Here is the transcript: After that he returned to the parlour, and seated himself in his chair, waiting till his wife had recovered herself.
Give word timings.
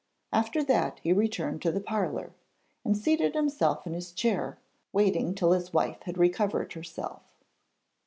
After 0.33 0.63
that 0.63 0.97
he 1.03 1.13
returned 1.13 1.61
to 1.61 1.71
the 1.71 1.79
parlour, 1.79 2.33
and 2.83 2.97
seated 2.97 3.35
himself 3.35 3.85
in 3.85 3.93
his 3.93 4.11
chair, 4.11 4.57
waiting 4.91 5.35
till 5.35 5.51
his 5.51 5.73
wife 5.73 6.01
had 6.05 6.17
recovered 6.17 6.73
herself. 6.73 7.21